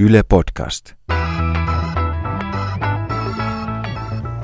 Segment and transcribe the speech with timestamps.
[0.00, 0.94] Yle Podcast.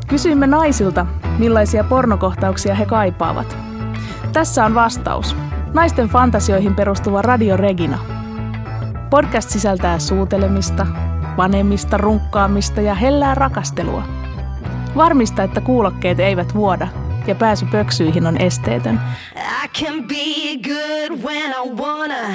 [0.08, 1.07] Kysyimme naisilta,
[1.38, 3.57] millaisia pornokohtauksia he kaipaavat.
[4.33, 5.37] Tässä on vastaus.
[5.75, 7.99] Naisten fantasioihin perustuva Radio Regina.
[9.11, 10.87] Podcast sisältää suutelemista,
[11.36, 14.02] vanemista, runkkaamista ja hellää rakastelua.
[14.96, 16.89] Varmista, että kuulokkeet eivät vuoda
[17.27, 19.00] ja pääsy pöksyihin on esteetön.
[19.64, 22.29] I can be good when I wanna.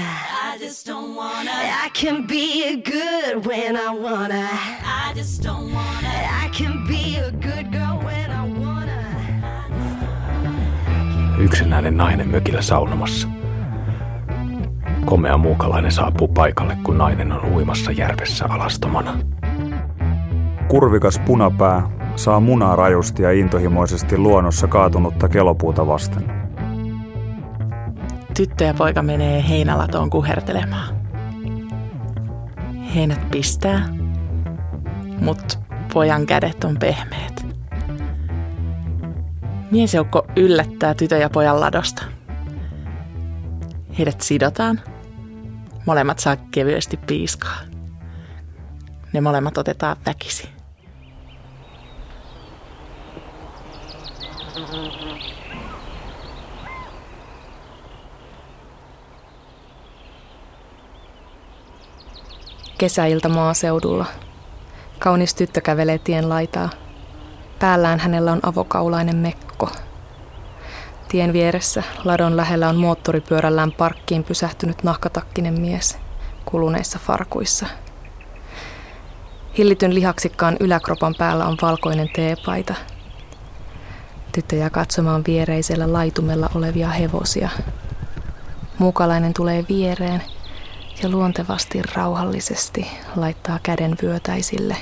[0.56, 1.52] I just don't wanna.
[1.86, 4.48] I can be good when I wanna.
[4.84, 6.10] I just don't wanna.
[6.46, 9.00] I can be a good girl when I wanna.
[11.38, 13.28] Yksinäinen nainen mökillä saunomassa.
[15.06, 19.18] Komea muukalainen saapuu paikalle, kun nainen on uimassa järvessä alastomana.
[20.68, 26.32] Kurvikas punapää saa munaa rajusti ja intohimoisesti luonnossa kaatunutta kelopuuta vasten.
[28.38, 30.96] Tyttö ja poika menee heinälatoon kuhertelemaan.
[32.96, 33.90] Heinät pistää,
[35.20, 35.58] mutta
[35.94, 37.46] pojan kädet on pehmeät.
[39.72, 42.04] Miesjoukko yllättää tytön ja pojan ladosta.
[43.98, 44.80] Heidät sidotaan.
[45.86, 47.58] Molemmat saa kevyesti piiskaa.
[49.14, 50.59] Ne molemmat otetaan väkisi.
[62.80, 64.06] Kesäilta maaseudulla.
[65.00, 66.70] Kaunis tyttö kävelee tien laitaa.
[67.60, 69.70] Päällään hänellä on avokaulainen mekko.
[71.08, 75.98] Tien vieressä ladon lähellä on moottoripyörällään parkkiin pysähtynyt nahkatakkinen mies
[76.46, 77.66] kuluneissa farkuissa.
[79.58, 82.74] Hillityn lihaksikkaan yläkropan päällä on valkoinen teepaita.
[84.32, 87.50] Tyttö jää katsomaan viereisellä laitumella olevia hevosia.
[88.78, 90.24] Muukalainen tulee viereen–
[91.04, 94.78] ja luontevasti rauhallisesti laittaa käden vyötäisille.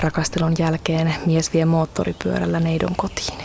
[0.00, 3.38] Rakastelun jälkeen mies vie moottoripyörällä neidon kotiin.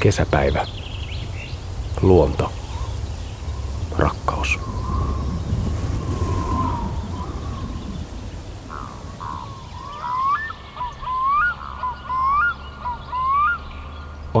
[0.00, 0.66] Kesäpäivä.
[2.02, 2.59] Luonto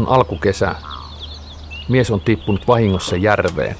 [0.00, 0.74] On alkukesä.
[1.88, 3.76] Mies on tippunut vahingossa järveen.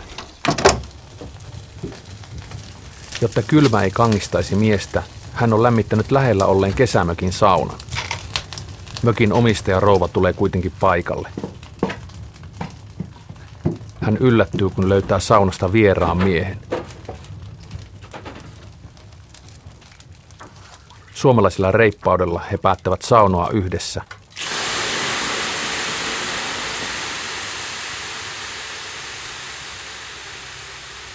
[3.21, 7.77] Jotta kylmä ei kangistaisi miestä, hän on lämmittänyt lähellä olleen kesämökin saunan.
[9.03, 11.29] Mökin omistaja rouva tulee kuitenkin paikalle.
[14.01, 16.59] Hän yllättyy, kun löytää saunasta vieraan miehen.
[21.15, 24.03] Suomalaisella reippaudella he päättävät saunoa yhdessä.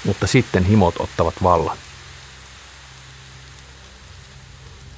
[0.06, 1.78] Mutta sitten himot ottavat vallan.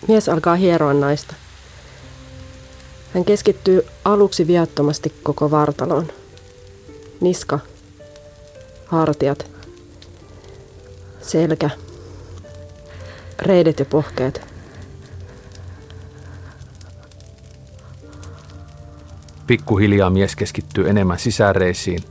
[0.07, 1.35] Mies alkaa hieroa naista.
[3.13, 6.07] Hän keskittyy aluksi viattomasti koko vartaloon.
[7.21, 7.59] Niska
[8.85, 9.51] hartiat,
[11.21, 11.69] selkä,
[13.39, 14.47] reidet ja pohkeet.
[19.47, 22.03] Pikkuhiljaa mies keskittyy enemmän sisäreisiin,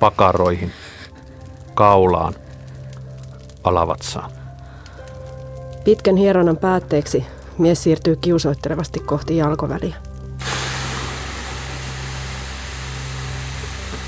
[0.00, 0.72] pakaroihin,
[1.78, 2.34] kaulaan,
[3.64, 4.30] alavatsaan.
[5.84, 7.24] Pitkän hieronnan päätteeksi
[7.58, 9.96] mies siirtyy kiusoittelevasti kohti jalkoväliä.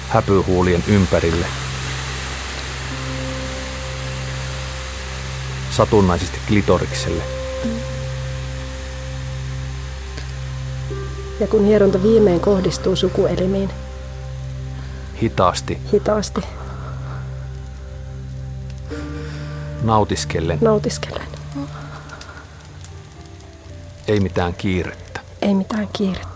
[0.09, 1.47] häpyhuulien ympärille–
[5.71, 7.23] satunnaisesti klitorikselle.
[11.41, 13.71] Ja kun hieronta viimein kohdistuu sukuelimiin.
[15.23, 15.79] Hitaasti.
[15.93, 16.60] Hitaasti.
[19.83, 20.59] Nautiskellen.
[20.61, 21.27] Nautiskellen.
[24.09, 25.21] Ei mitään kiirettä.
[25.43, 26.30] Ei mitään kiirettä.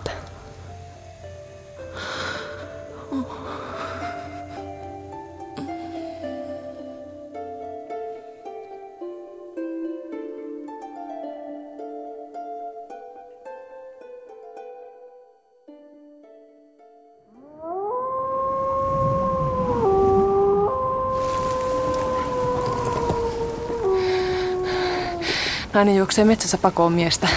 [25.75, 27.29] Nainen juoksee metsässä pakoon miestä.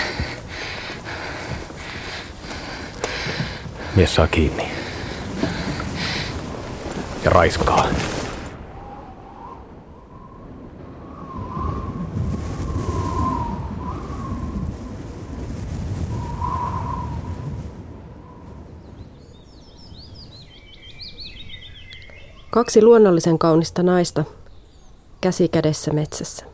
[3.95, 4.71] Mies saa kiinni.
[7.23, 7.87] Ja raiskaa.
[22.49, 24.23] Kaksi luonnollisen kaunista naista,
[25.21, 26.45] käsi kädessä metsässä.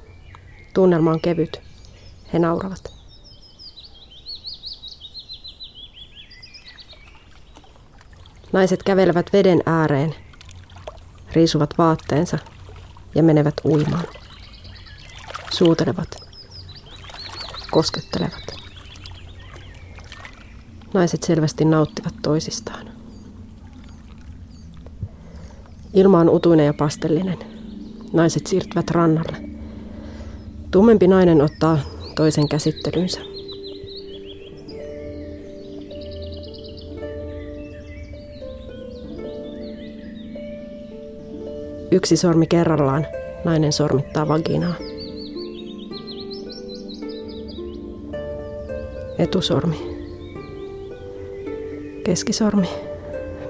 [0.74, 1.73] Tunnelma on kevyt.
[2.34, 2.94] He nauravat.
[8.52, 10.16] Naiset kävelevät veden ääreen,
[11.32, 12.38] riisuvat vaatteensa
[13.16, 14.06] ja menevät uimaan.
[15.52, 16.16] Suutelevat,
[17.72, 18.44] koskettelevat.
[20.94, 22.88] Naiset selvästi nauttivat toisistaan.
[25.94, 27.38] Ilma on utuinen ja pastellinen.
[28.14, 29.50] Naiset siirtyvät rannalle.
[30.72, 33.19] Tummempi nainen ottaa toisen käsittelynsä.
[41.92, 43.07] Yksi sormi kerrallaan
[43.44, 44.74] nainen sormittaa vaginaa.
[49.18, 49.77] Etusormi.
[52.04, 52.69] Keskisormi.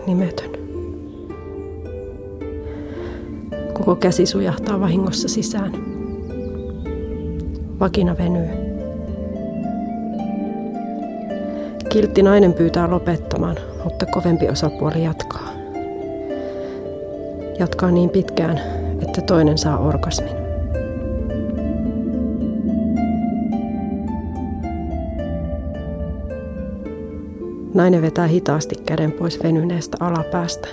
[0.07, 0.51] Nimetön.
[3.73, 5.92] Koko käsi sujahtaa vahingossa sisään.
[7.83, 8.49] Vakina venyy.
[11.89, 15.49] Kiltti nainen pyytää lopettamaan, mutta kovempi osapuoli jatkaa.
[17.59, 18.61] Jatkaa niin pitkään,
[19.01, 20.35] että toinen saa orgasmin.
[27.73, 30.67] Nainen vetää hitaasti käden pois venyneestä alapäästä.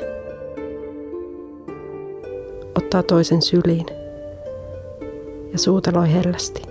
[2.79, 3.87] Ottaa toisen syliin
[5.53, 6.69] ja suuteloi hellästi.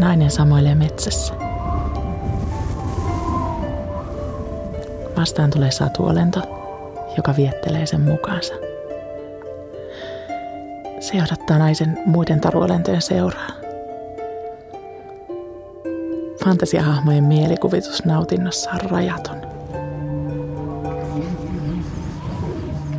[0.00, 1.34] Nainen samoilee metsässä.
[5.16, 6.40] Vastaan tulee satuolento,
[7.16, 8.54] joka viettelee sen mukaansa.
[11.00, 13.50] Se johdattaa naisen muiden taruolentojen seuraa.
[16.44, 19.36] Fantasiahahmojen mielikuvitus nautinnossa on rajaton.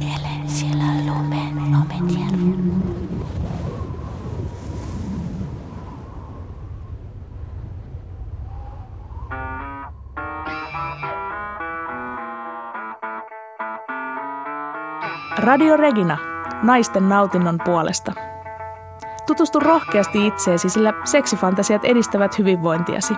[0.02, 2.62] Ele siellä lumen ometien.
[15.44, 16.18] Radio Regina,
[16.64, 18.14] naisten nautinnon puolesta.
[19.28, 23.14] Tutustu rohkeasti itseesi, sillä seksifantasiat edistävät hyvinvointiasi.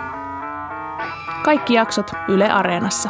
[1.44, 3.10] Kaikki jaksot Yle Areenassa.